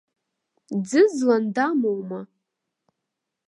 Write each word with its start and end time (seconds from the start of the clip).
Ӡызлан 0.87 1.43
дамоума? 1.55 2.21